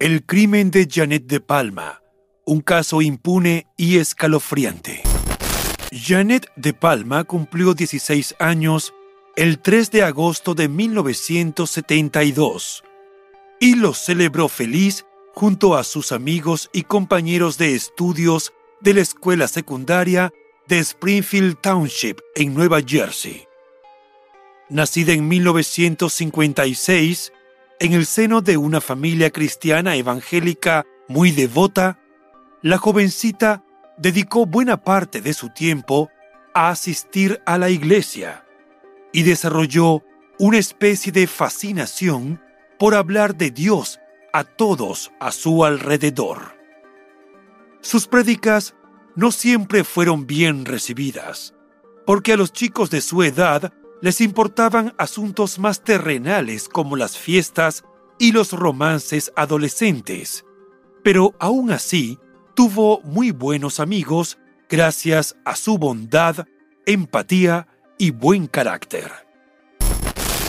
[0.00, 2.04] El crimen de Janet de Palma,
[2.46, 5.02] un caso impune y escalofriante.
[5.90, 8.94] Janet de Palma cumplió 16 años
[9.34, 12.84] el 3 de agosto de 1972
[13.58, 15.04] y lo celebró feliz
[15.34, 20.32] junto a sus amigos y compañeros de estudios de la escuela secundaria
[20.68, 23.48] de Springfield Township en Nueva Jersey.
[24.68, 27.32] Nacida en 1956,
[27.80, 31.98] en el seno de una familia cristiana evangélica muy devota,
[32.62, 33.62] la jovencita
[33.96, 36.10] dedicó buena parte de su tiempo
[36.54, 38.44] a asistir a la iglesia
[39.12, 40.02] y desarrolló
[40.38, 42.40] una especie de fascinación
[42.78, 44.00] por hablar de Dios
[44.32, 46.56] a todos a su alrededor.
[47.80, 48.74] Sus prédicas
[49.14, 51.54] no siempre fueron bien recibidas,
[52.06, 57.84] porque a los chicos de su edad les importaban asuntos más terrenales como las fiestas
[58.18, 60.44] y los romances adolescentes,
[61.02, 62.18] pero aún así
[62.54, 64.38] tuvo muy buenos amigos
[64.68, 66.46] gracias a su bondad,
[66.86, 69.10] empatía y buen carácter.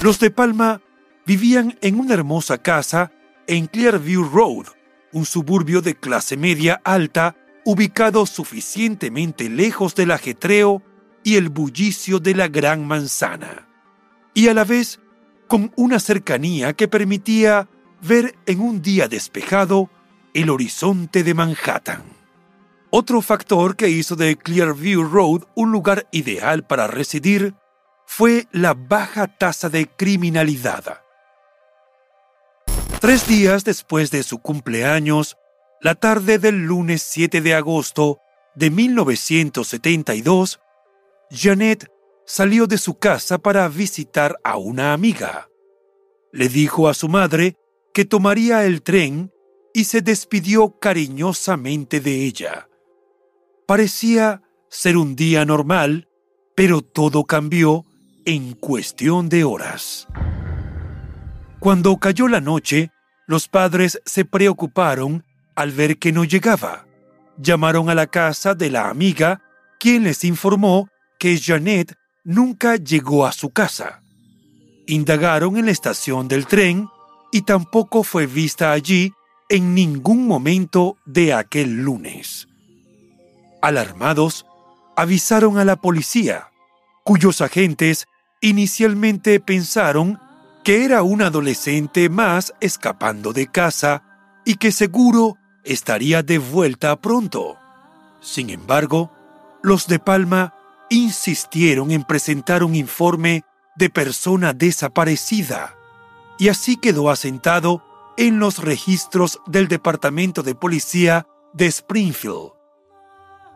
[0.01, 0.81] Los de Palma
[1.25, 3.11] vivían en una hermosa casa
[3.47, 4.67] en Clearview Road,
[5.11, 10.81] un suburbio de clase media alta ubicado suficientemente lejos del ajetreo
[11.23, 13.67] y el bullicio de la gran manzana,
[14.33, 14.99] y a la vez
[15.47, 17.67] con una cercanía que permitía
[18.01, 19.89] ver en un día despejado
[20.33, 22.03] el horizonte de Manhattan.
[22.91, 27.53] Otro factor que hizo de Clearview Road un lugar ideal para residir
[28.05, 31.01] fue la baja tasa de criminalidad.
[32.99, 35.37] Tres días después de su cumpleaños,
[35.81, 38.19] la tarde del lunes 7 de agosto
[38.55, 40.59] de 1972,
[41.31, 41.87] Janet
[42.25, 45.47] salió de su casa para visitar a una amiga.
[46.31, 47.55] Le dijo a su madre
[47.93, 49.31] que tomaría el tren
[49.73, 52.67] y se despidió cariñosamente de ella.
[53.67, 56.07] Parecía ser un día normal,
[56.55, 57.85] pero todo cambió
[58.25, 60.07] en cuestión de horas.
[61.59, 62.91] Cuando cayó la noche,
[63.27, 65.23] los padres se preocuparon
[65.55, 66.87] al ver que no llegaba.
[67.37, 69.41] Llamaron a la casa de la amiga,
[69.79, 70.89] quien les informó
[71.19, 74.01] que Janet nunca llegó a su casa.
[74.87, 76.87] Indagaron en la estación del tren
[77.31, 79.13] y tampoco fue vista allí
[79.49, 82.47] en ningún momento de aquel lunes.
[83.61, 84.45] Alarmados,
[84.95, 86.49] avisaron a la policía,
[87.03, 88.07] cuyos agentes
[88.41, 90.19] inicialmente pensaron
[90.63, 94.03] que era un adolescente más escapando de casa
[94.45, 97.57] y que seguro estaría de vuelta pronto.
[98.21, 99.11] Sin embargo,
[99.61, 100.53] los de Palma
[100.89, 103.43] insistieron en presentar un informe
[103.75, 105.75] de persona desaparecida
[106.37, 107.83] y así quedó asentado
[108.17, 112.53] en los registros del Departamento de Policía de Springfield.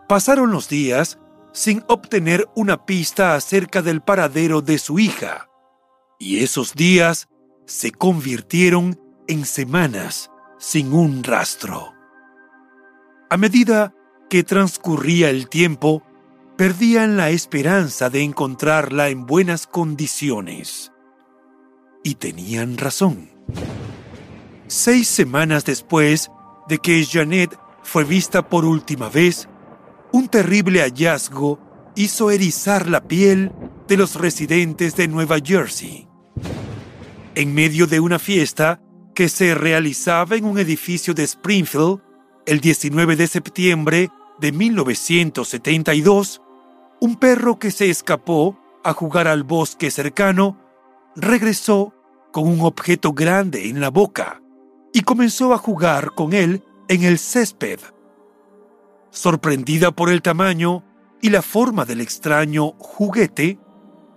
[0.07, 1.17] Pasaron los días
[1.53, 5.49] sin obtener una pista acerca del paradero de su hija,
[6.19, 7.27] y esos días
[7.65, 11.93] se convirtieron en semanas sin un rastro.
[13.29, 13.93] A medida
[14.29, 16.03] que transcurría el tiempo,
[16.57, 20.91] perdían la esperanza de encontrarla en buenas condiciones.
[22.03, 23.31] Y tenían razón.
[24.67, 26.31] Seis semanas después
[26.67, 29.47] de que Janet fue vista por última vez,
[30.11, 31.59] un terrible hallazgo
[31.95, 33.51] hizo erizar la piel
[33.87, 36.07] de los residentes de Nueva Jersey.
[37.35, 38.81] En medio de una fiesta
[39.15, 41.99] que se realizaba en un edificio de Springfield
[42.45, 44.09] el 19 de septiembre
[44.39, 46.42] de 1972,
[46.99, 50.57] un perro que se escapó a jugar al bosque cercano
[51.15, 51.93] regresó
[52.31, 54.41] con un objeto grande en la boca
[54.93, 57.79] y comenzó a jugar con él en el césped.
[59.11, 60.83] Sorprendida por el tamaño
[61.21, 63.59] y la forma del extraño juguete,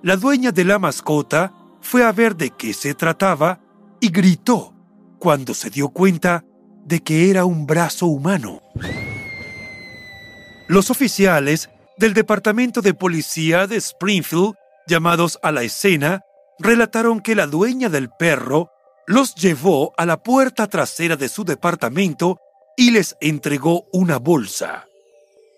[0.02, 3.60] la dueña de la mascota fue a ver de qué se trataba
[4.00, 4.74] y gritó
[5.18, 6.44] cuando se dio cuenta
[6.84, 8.62] de que era un brazo humano.
[10.68, 14.54] Los oficiales del Departamento de Policía de Springfield,
[14.86, 16.22] llamados a la escena,
[16.58, 18.70] relataron que la dueña del perro
[19.06, 22.38] los llevó a la puerta trasera de su departamento
[22.76, 24.86] y les entregó una bolsa.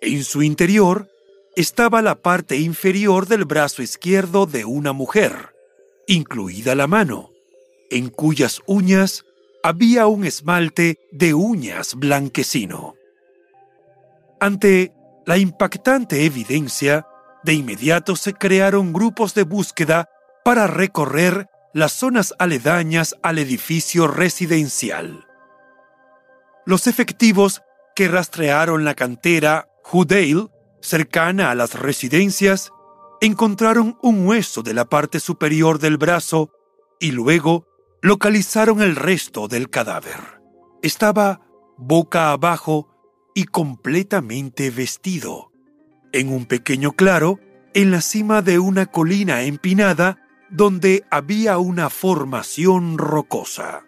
[0.00, 1.08] En su interior
[1.56, 5.55] estaba la parte inferior del brazo izquierdo de una mujer,
[6.06, 7.31] incluida la mano,
[7.90, 9.25] en cuyas uñas
[9.62, 12.94] había un esmalte de uñas blanquecino.
[14.38, 14.93] Ante
[15.28, 17.06] la impactante evidencia,
[17.44, 20.08] de inmediato se crearon grupos de búsqueda
[20.42, 25.26] para recorrer las zonas aledañas al edificio residencial.
[26.64, 27.60] Los efectivos
[27.94, 30.46] que rastrearon la cantera Hoodale,
[30.80, 32.70] cercana a las residencias,
[33.20, 36.52] encontraron un hueso de la parte superior del brazo
[37.00, 37.66] y luego
[38.00, 40.40] localizaron el resto del cadáver.
[40.80, 41.42] Estaba
[41.76, 42.97] boca abajo
[43.38, 45.52] y completamente vestido,
[46.11, 47.38] en un pequeño claro
[47.73, 53.85] en la cima de una colina empinada donde había una formación rocosa.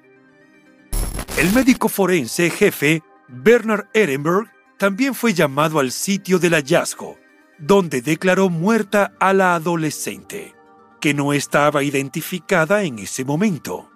[1.37, 7.19] El médico forense jefe, Bernard Ehrenberg, también fue llamado al sitio del hallazgo,
[7.58, 10.55] donde declaró muerta a la adolescente,
[11.00, 13.91] que no estaba identificada en ese momento.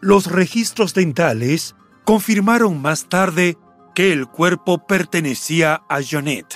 [0.00, 1.76] Los registros dentales
[2.06, 3.58] confirmaron más tarde
[3.98, 6.46] el cuerpo pertenecía a Janet.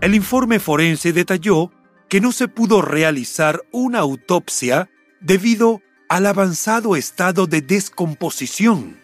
[0.00, 1.72] El informe forense detalló
[2.08, 4.90] que no se pudo realizar una autopsia
[5.20, 8.98] debido al avanzado estado de descomposición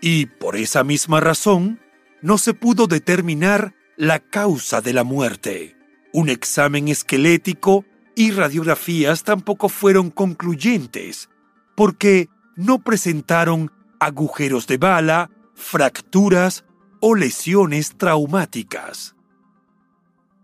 [0.00, 1.80] y por esa misma razón
[2.20, 5.76] no se pudo determinar la causa de la muerte.
[6.12, 7.84] Un examen esquelético
[8.14, 11.28] y radiografías tampoco fueron concluyentes
[11.76, 15.30] porque no presentaron agujeros de bala,
[15.62, 16.64] fracturas
[17.00, 19.14] o lesiones traumáticas.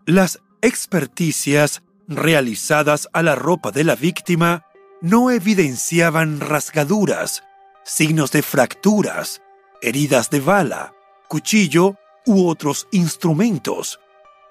[0.05, 4.65] Las experticias realizadas a la ropa de la víctima
[5.01, 7.43] no evidenciaban rasgaduras,
[7.83, 9.41] signos de fracturas,
[9.81, 10.93] heridas de bala,
[11.27, 11.95] cuchillo
[12.25, 13.99] u otros instrumentos.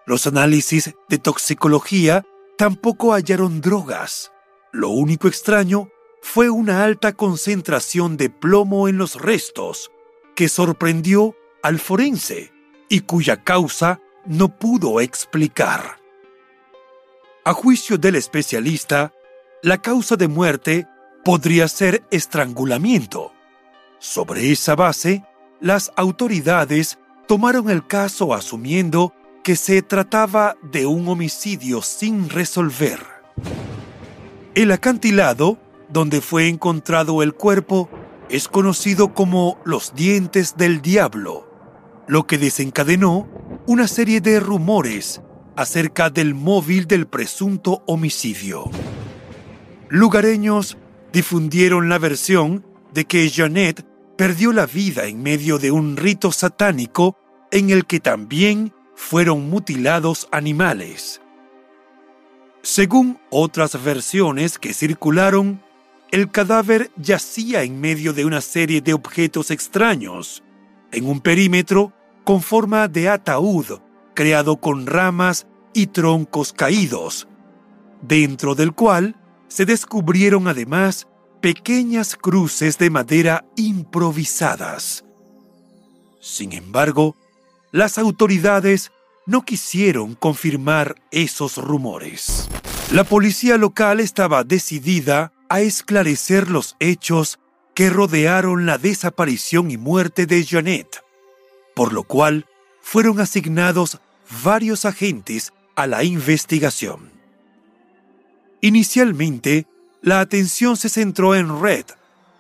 [0.07, 2.25] Los análisis de toxicología
[2.57, 4.33] tampoco hallaron drogas.
[4.73, 5.89] Lo único extraño
[6.23, 9.91] fue una alta concentración de plomo en los restos,
[10.39, 12.53] que sorprendió al forense
[12.89, 15.99] y cuya causa no pudo explicar.
[17.45, 19.13] A juicio del especialista,
[19.65, 20.87] la causa de muerte
[21.25, 23.33] podría ser estrangulamiento.
[23.99, 25.25] Sobre esa base,
[25.61, 33.01] las autoridades tomaron el caso asumiendo que se trataba de un homicidio sin resolver.
[34.55, 37.91] El acantilado donde fue encontrado el cuerpo
[38.31, 41.49] es conocido como los dientes del diablo,
[42.07, 43.29] lo que desencadenó
[43.67, 45.23] una serie de rumores
[45.57, 48.71] acerca del móvil del presunto homicidio.
[49.89, 50.77] Lugareños
[51.13, 57.17] difundieron la versión de que Janet perdió la vida en medio de un rito satánico
[57.51, 61.21] en el que también fueron mutilados animales.
[62.63, 65.63] Según otras versiones que circularon,
[66.11, 70.43] el cadáver yacía en medio de una serie de objetos extraños,
[70.91, 71.93] en un perímetro
[72.25, 73.81] con forma de ataúd
[74.15, 77.29] creado con ramas y troncos caídos,
[78.03, 79.15] dentro del cual
[79.49, 81.07] se descubrieron además
[81.41, 85.05] pequeñas cruces de madera improvisadas.
[86.21, 87.15] Sin embargo,
[87.71, 88.91] las autoridades
[89.27, 92.49] no quisieron confirmar esos rumores.
[92.93, 97.39] La policía local estaba decidida a esclarecer los hechos
[97.75, 101.03] que rodearon la desaparición y muerte de Janet,
[101.75, 102.47] por lo cual
[102.81, 104.01] fueron asignados
[104.43, 107.13] varios agentes a la investigación.
[108.61, 109.67] Inicialmente,
[110.03, 111.87] la atención se centró en Red,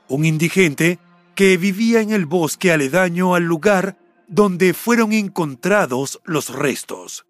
[0.08, 0.98] un indigente
[1.34, 3.96] que vivía en el bosque aledaño al lugar
[4.26, 7.24] donde fueron encontrados los restos.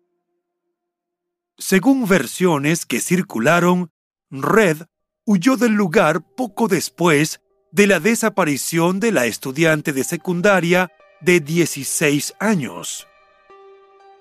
[1.59, 3.91] Según versiones que circularon,
[4.31, 4.83] Red
[5.29, 12.35] huyó del lugar poco después de la desaparición de la estudiante de secundaria de 16
[12.41, 13.07] años.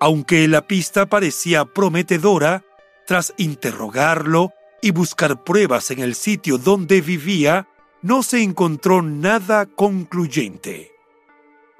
[0.02, 2.66] Aunque la pista parecía prometedora,
[3.06, 7.70] tras interrogarlo y buscar pruebas en el sitio donde vivía,
[8.02, 10.92] no se encontró nada concluyente.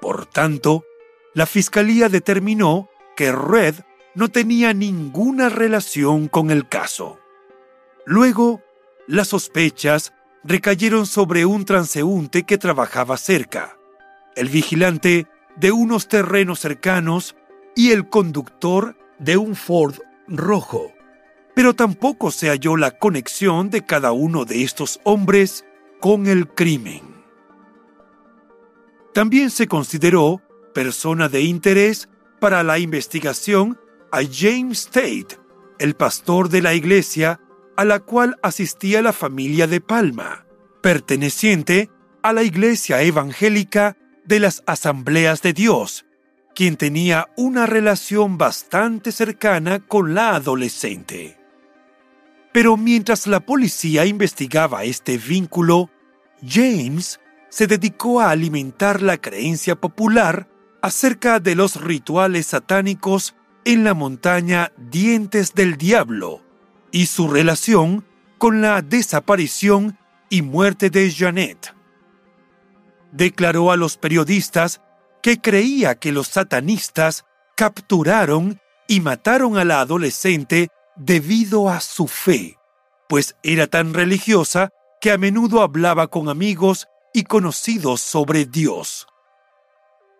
[0.00, 0.84] Por tanto,
[1.34, 3.74] la fiscalía determinó que Red
[4.14, 7.20] no tenía ninguna relación con el caso.
[8.06, 8.62] Luego,
[9.08, 10.12] las sospechas
[10.44, 13.76] recayeron sobre un transeúnte que trabajaba cerca,
[14.36, 17.34] el vigilante de unos terrenos cercanos
[17.74, 19.96] y el conductor de un Ford
[20.28, 20.92] rojo.
[21.54, 25.64] Pero tampoco se halló la conexión de cada uno de estos hombres
[26.00, 27.02] con el crimen.
[29.14, 30.42] También se consideró
[30.74, 32.10] persona de interés
[32.40, 33.80] para la investigación
[34.12, 35.38] a James Tate,
[35.78, 37.40] el pastor de la iglesia
[37.78, 40.44] a la cual asistía la familia de Palma,
[40.82, 41.88] perteneciente
[42.24, 46.04] a la iglesia evangélica de las Asambleas de Dios,
[46.56, 51.38] quien tenía una relación bastante cercana con la adolescente.
[52.52, 55.88] Pero mientras la policía investigaba este vínculo,
[56.44, 60.48] James se dedicó a alimentar la creencia popular
[60.82, 66.47] acerca de los rituales satánicos en la montaña Dientes del Diablo
[66.90, 68.06] y su relación
[68.38, 69.98] con la desaparición
[70.30, 71.74] y muerte de Janet.
[73.12, 74.80] Declaró a los periodistas
[75.22, 77.24] que creía que los satanistas
[77.56, 82.58] capturaron y mataron a la adolescente debido a su fe,
[83.08, 89.06] pues era tan religiosa que a menudo hablaba con amigos y conocidos sobre Dios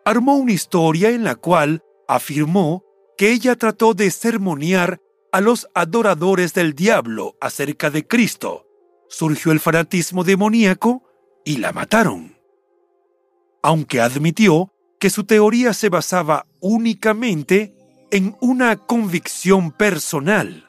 [0.09, 2.83] armó una historia en la cual afirmó
[3.19, 5.01] que ella trató de sermonear
[5.33, 8.67] a los adoradores del diablo acerca de Cristo.
[9.09, 11.03] Surgió el fanatismo demoníaco
[11.45, 12.37] y la mataron.
[13.63, 17.75] Aunque admitió que su teoría se basaba únicamente
[18.11, 20.69] en una convicción personal,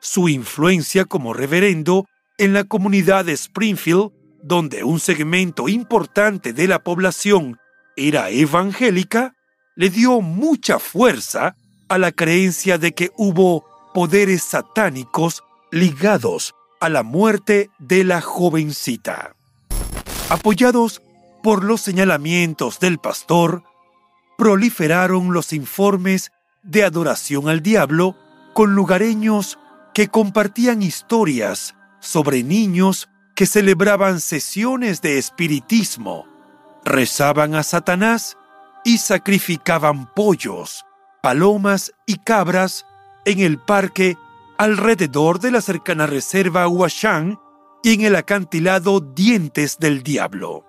[0.00, 2.06] su influencia como reverendo
[2.38, 4.10] en la comunidad de Springfield,
[4.42, 7.58] donde un segmento importante de la población
[7.96, 9.34] era evangélica,
[9.76, 11.56] le dio mucha fuerza
[11.88, 19.36] a la creencia de que hubo poderes satánicos ligados a la muerte de la jovencita.
[20.28, 21.00] Apoyados
[21.42, 23.62] por los señalamientos del pastor,
[24.36, 26.32] proliferaron los informes
[26.62, 28.16] de adoración al diablo
[28.52, 29.58] con lugareños
[29.94, 36.26] que compartían historias sobre niños que celebraban sesiones de espiritismo
[36.84, 38.36] rezaban a Satanás
[38.84, 40.84] y sacrificaban pollos,
[41.22, 42.86] palomas y cabras
[43.24, 44.16] en el parque
[44.58, 47.38] alrededor de la cercana reserva Huashan
[47.82, 50.64] y en el acantilado Dientes del Diablo.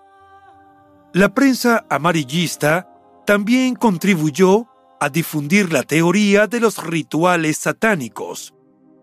[1.14, 2.90] La prensa amarillista
[3.26, 4.68] también contribuyó
[5.00, 8.54] a difundir la teoría de los rituales satánicos,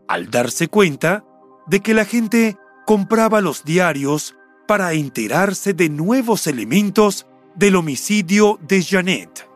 [0.08, 1.24] al darse cuenta
[1.66, 2.56] de que la gente
[2.86, 9.48] compraba los diarios para enterarse de nuevos elementos del homicidio de Janet.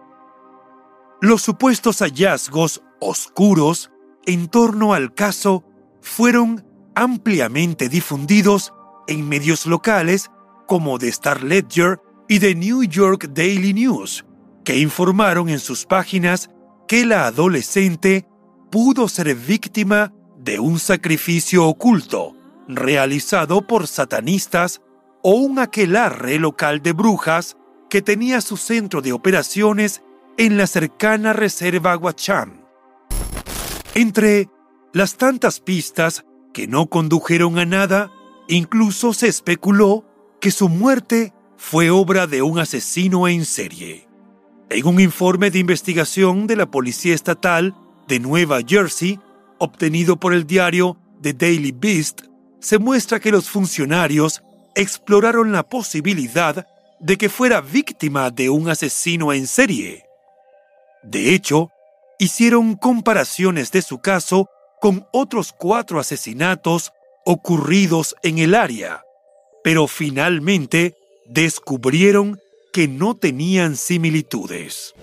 [1.21, 3.91] Los supuestos hallazgos oscuros
[4.27, 5.65] en torno al caso
[6.01, 8.73] fueron ampliamente difundidos
[9.07, 10.31] en medios locales
[10.67, 14.25] como The Star Ledger y The New York Daily News,
[14.65, 16.51] que informaron en sus páginas
[16.89, 18.27] que la adolescente
[18.71, 22.35] pudo ser víctima de un sacrificio oculto
[22.69, 24.81] realizado por satanistas
[25.23, 27.57] o un aquelarre local de brujas
[27.89, 30.03] que tenía su centro de operaciones
[30.37, 32.66] en la cercana reserva Guacham.
[33.97, 34.51] Entre
[34.93, 38.13] las tantas pistas que no condujeron a nada,
[38.47, 40.05] incluso se especuló
[40.39, 44.07] que su muerte fue obra de un asesino en serie.
[44.69, 47.75] En un informe de investigación de la Policía Estatal
[48.07, 49.19] de Nueva Jersey,
[49.57, 52.25] obtenido por el diario The Daily Beast,
[52.61, 54.43] se muestra que los funcionarios
[54.75, 56.67] exploraron la posibilidad
[57.01, 60.05] de que fuera víctima de un asesino en serie.
[61.03, 61.71] De hecho,
[62.19, 64.49] hicieron comparaciones de su caso
[64.81, 66.93] con otros cuatro asesinatos
[67.25, 69.03] ocurridos en el área,
[69.65, 70.95] pero finalmente
[71.27, 72.41] descubrieron
[72.73, 74.95] que no tenían similitudes.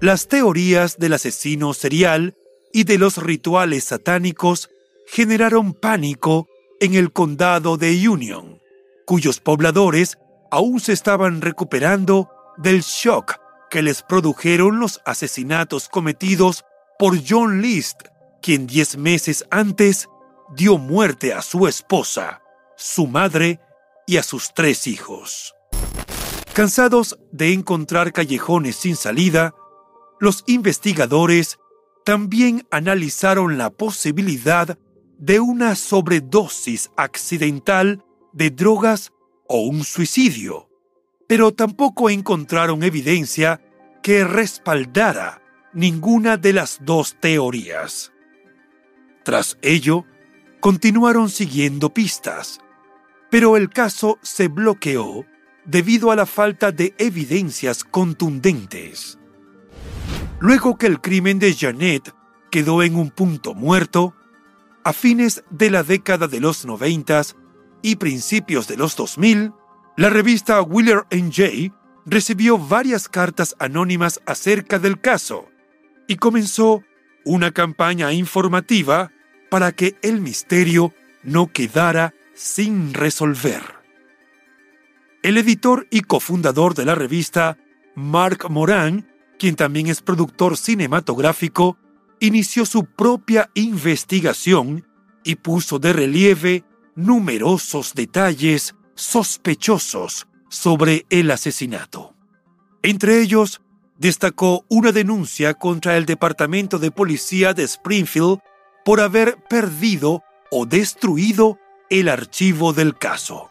[0.00, 2.34] Las teorías del asesino serial
[2.72, 4.70] y de los rituales satánicos
[5.06, 6.48] generaron pánico
[6.80, 8.60] en el condado de Union,
[9.06, 10.18] cuyos pobladores
[10.50, 13.43] aún se estaban recuperando del shock
[13.74, 16.64] que les produjeron los asesinatos cometidos
[16.96, 18.02] por John List,
[18.40, 20.08] quien diez meses antes
[20.54, 22.40] dio muerte a su esposa,
[22.76, 23.58] su madre
[24.06, 25.56] y a sus tres hijos.
[26.52, 29.56] Cansados de encontrar callejones sin salida,
[30.20, 31.58] los investigadores
[32.04, 34.78] también analizaron la posibilidad
[35.18, 39.10] de una sobredosis accidental de drogas
[39.48, 40.70] o un suicidio,
[41.26, 43.60] pero tampoco encontraron evidencia
[44.04, 45.40] que respaldara
[45.72, 48.12] ninguna de las dos teorías.
[49.24, 50.04] Tras ello,
[50.60, 52.60] continuaron siguiendo pistas,
[53.30, 55.24] pero el caso se bloqueó
[55.64, 59.18] debido a la falta de evidencias contundentes.
[60.38, 62.14] Luego que el crimen de Janet
[62.50, 64.14] quedó en un punto muerto,
[64.84, 67.36] a fines de la década de los noventas
[67.80, 69.54] y principios de los 2000,
[69.96, 71.74] la revista Wheeler J
[72.06, 75.48] recibió varias cartas anónimas acerca del caso
[76.06, 76.82] y comenzó
[77.24, 79.10] una campaña informativa
[79.50, 80.92] para que el misterio
[81.22, 83.62] no quedara sin resolver.
[85.22, 87.56] El editor y cofundador de la revista,
[87.94, 89.08] Mark Moran,
[89.38, 91.78] quien también es productor cinematográfico,
[92.20, 94.86] inició su propia investigación
[95.24, 102.14] y puso de relieve numerosos detalles sospechosos sobre el asesinato.
[102.82, 103.60] Entre ellos,
[103.98, 108.38] destacó una denuncia contra el Departamento de Policía de Springfield
[108.84, 111.58] por haber perdido o destruido
[111.90, 113.50] el archivo del caso.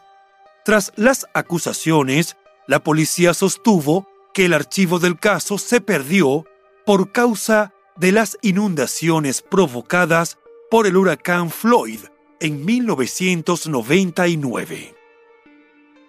[0.64, 6.44] Tras las acusaciones, la policía sostuvo que el archivo del caso se perdió
[6.86, 10.38] por causa de las inundaciones provocadas
[10.70, 12.00] por el huracán Floyd
[12.40, 14.94] en 1999.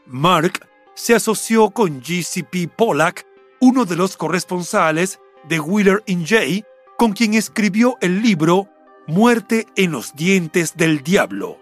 [0.08, 3.28] Mark se asoció con GCP Pollack,
[3.60, 6.66] uno de los corresponsales de Wheeler in J,
[6.98, 8.70] con quien escribió el libro
[9.08, 11.60] Muerte en los dientes del diablo,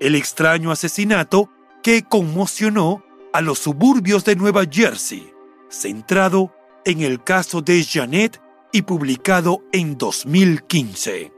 [0.00, 1.50] el extraño asesinato
[1.82, 5.30] que conmocionó a los suburbios de Nueva Jersey,
[5.68, 8.40] centrado en el caso de Janet
[8.72, 11.32] y publicado en 2015.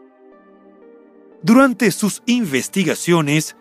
[1.43, 3.57] Durante sus investigaciones,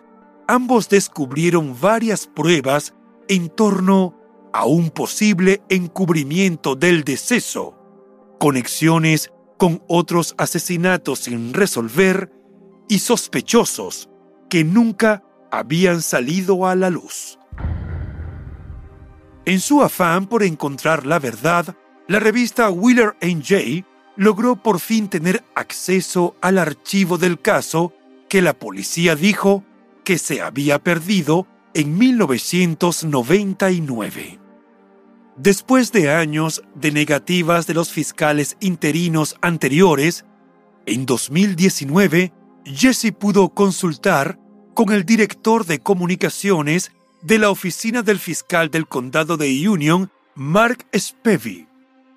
[0.46, 2.94] ambos descubrieron varias pruebas
[3.30, 4.16] en torno
[4.52, 7.76] a un posible encubrimiento del deceso,
[8.40, 12.32] conexiones con otros asesinatos sin resolver
[12.88, 14.10] y sospechosos
[14.48, 17.38] que nunca habían salido a la luz.
[19.44, 21.76] En su afán por encontrar la verdad,
[22.08, 27.92] la revista Wheeler J logró por fin tener acceso al archivo del caso
[28.28, 29.62] que la policía dijo
[30.02, 34.38] que se había perdido en 1999.
[35.36, 40.24] Después de años de negativas de los fiscales interinos anteriores,
[40.86, 42.32] en 2019,
[42.64, 44.38] Jesse pudo consultar
[44.74, 50.86] con el director de comunicaciones de la oficina del fiscal del condado de Union, Mark
[50.96, 51.68] Spevey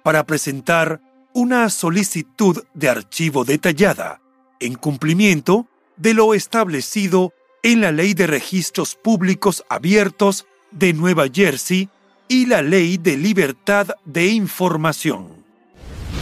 [0.03, 1.01] para presentar
[1.33, 4.21] una solicitud de archivo detallada
[4.59, 11.89] en cumplimiento de lo establecido en la Ley de Registros Públicos Abiertos de Nueva Jersey
[12.27, 15.29] y la Ley de Libertad de Información.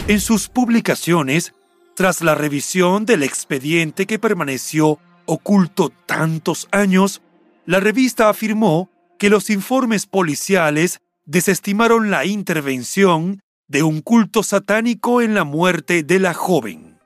[0.06, 1.52] En sus publicaciones,
[1.96, 7.22] tras la revisión del expediente que permaneció oculto tantos años,
[7.66, 15.34] la revista afirmó que los informes policiales desestimaron la intervención de un culto satánico en
[15.34, 17.00] la muerte de la joven.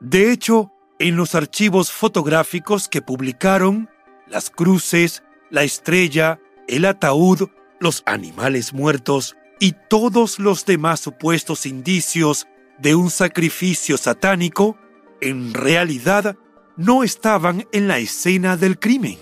[0.00, 3.88] De hecho, en los archivos fotográficos que publicaron,
[4.26, 7.48] las cruces, la estrella, el ataúd,
[7.80, 12.46] los animales muertos y todos los demás supuestos indicios
[12.78, 14.76] de un sacrificio satánico,
[15.20, 16.36] en realidad
[16.76, 19.18] no estaban en la escena del crimen.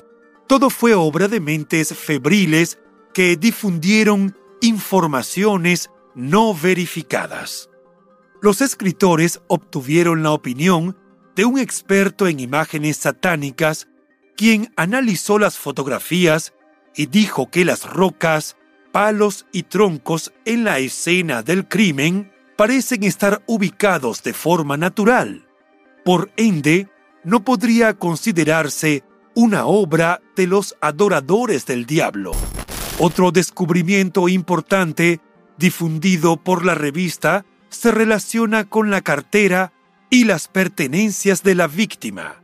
[0.46, 2.78] Todo fue obra de mentes febriles
[3.14, 7.70] que difundieron informaciones no verificadas.
[8.42, 10.96] Los escritores obtuvieron la opinión
[11.36, 13.86] de un experto en imágenes satánicas,
[14.36, 16.54] quien analizó las fotografías
[16.96, 18.56] y dijo que las rocas,
[18.90, 25.46] palos y troncos en la escena del crimen parecen estar ubicados de forma natural.
[26.06, 26.88] Por ende,
[27.22, 32.32] no podría considerarse una obra de los adoradores del diablo.
[32.98, 35.20] Otro descubrimiento importante
[35.58, 39.74] difundido por la revista se relaciona con la cartera
[40.10, 42.42] y las pertenencias de la víctima.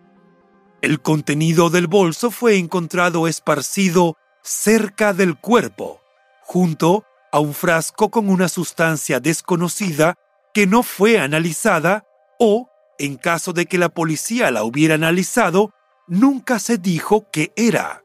[0.81, 6.01] El contenido del bolso fue encontrado esparcido cerca del cuerpo,
[6.43, 10.17] junto a un frasco con una sustancia desconocida
[10.53, 12.05] que no fue analizada
[12.39, 15.73] o, en caso de que la policía la hubiera analizado,
[16.09, 18.03] nunca se dijo qué era.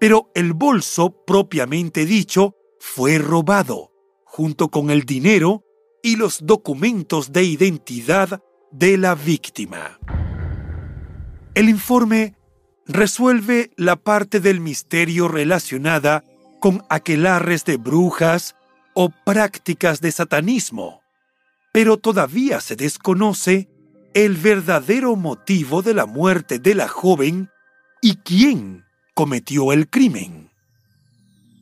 [0.00, 3.92] Pero el bolso propiamente dicho fue robado,
[4.24, 5.62] junto con el dinero
[6.02, 8.42] y los documentos de identidad
[8.72, 9.98] de la víctima.
[11.54, 12.34] El informe
[12.86, 16.24] resuelve la parte del misterio relacionada
[16.60, 18.56] con aquelarres de brujas
[18.94, 21.02] o prácticas de satanismo,
[21.72, 23.68] pero todavía se desconoce
[24.14, 27.50] el verdadero motivo de la muerte de la joven
[28.00, 30.50] y quién cometió el crimen.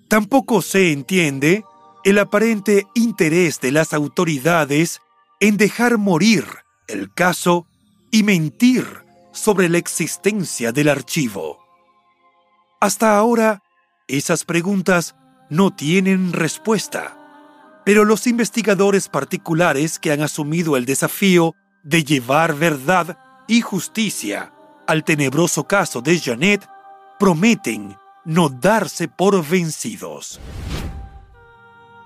[0.09, 1.65] Tampoco se entiende
[2.05, 5.01] el aparente interés de las autoridades
[5.39, 6.45] en dejar morir
[6.93, 7.67] el caso
[8.11, 8.87] y mentir
[9.33, 11.59] sobre la existencia del archivo.
[12.81, 13.63] Hasta ahora,
[14.09, 15.15] esas preguntas
[15.49, 17.17] no tienen respuesta,
[17.85, 24.53] pero los investigadores particulares que han asumido el desafío de llevar verdad y justicia
[24.87, 26.67] al tenebroso caso de Janet
[27.19, 30.41] prometen no darse por vencidos.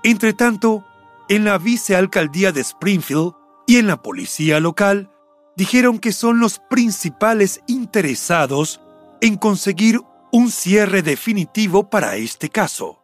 [0.03, 0.85] Entretanto,
[1.29, 3.33] en la vicealcaldía de Springfield
[3.67, 5.11] y en la policía local,
[5.55, 8.81] dijeron que son los principales interesados
[9.21, 10.01] en conseguir
[10.31, 13.01] un cierre definitivo para este caso.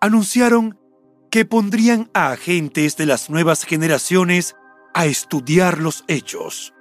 [0.00, 0.78] Anunciaron
[1.30, 4.54] que pondrían a agentes de las nuevas generaciones
[4.94, 6.74] a estudiar los hechos,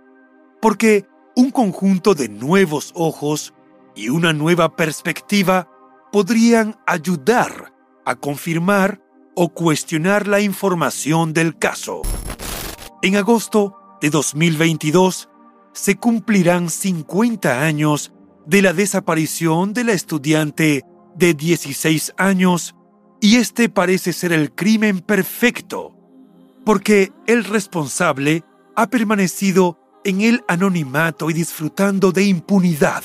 [0.62, 3.54] porque un conjunto de nuevos ojos
[3.95, 5.69] y una nueva perspectiva
[6.12, 7.74] podrían ayudar
[8.06, 9.02] a confirmar
[9.36, 12.02] o cuestionar la información del caso.
[13.04, 15.28] En agosto de 2022
[15.74, 18.14] se cumplirán 50 años
[18.46, 20.86] de la desaparición de la estudiante
[21.16, 22.76] de 16 años
[23.20, 25.96] y este parece ser el crimen perfecto,
[26.64, 28.44] porque el responsable
[28.76, 33.04] ha permanecido en el anonimato y disfrutando de impunidad.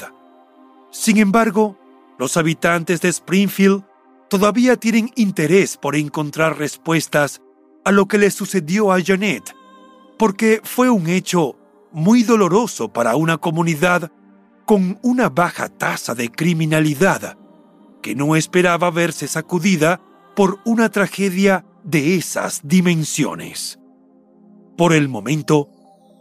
[0.90, 1.78] Sin embargo,
[2.18, 3.82] los habitantes de Springfield
[4.28, 7.40] todavía tienen interés por encontrar respuestas
[7.87, 9.55] a lo que le sucedió a Janet,
[10.18, 11.57] porque fue un hecho
[11.92, 14.11] muy doloroso para una comunidad
[14.64, 17.38] con una baja tasa de criminalidad,
[18.02, 20.00] que no esperaba verse sacudida
[20.35, 23.79] por una tragedia de esas dimensiones.
[24.76, 25.70] Por el momento,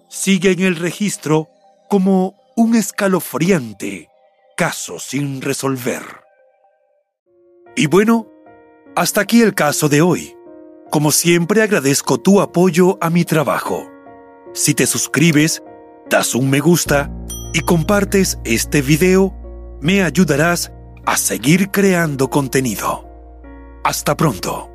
[0.10, 1.50] sigue en el registro
[1.90, 4.10] como un escalofriante
[4.56, 6.04] caso sin resolver.
[7.76, 8.28] Y bueno,
[8.96, 10.35] hasta aquí el caso de hoy.
[10.96, 13.92] Como siempre agradezco tu apoyo a mi trabajo.
[14.54, 15.62] Si te suscribes,
[16.10, 17.12] das un me gusta
[17.54, 19.36] y compartes este video,
[19.82, 20.72] me ayudarás
[21.06, 23.10] a seguir creando contenido.
[23.84, 24.75] Hasta pronto.